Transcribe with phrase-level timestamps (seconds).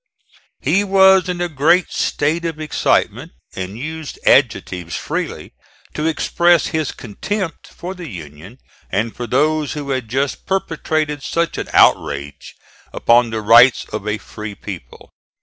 [0.61, 5.53] He was in a great state of excitement and used adjectives freely
[5.93, 8.57] to express his contempt for the Union
[8.89, 12.55] and for those who had just perpetrated such an outrage
[12.91, 15.11] upon the rights of a free people.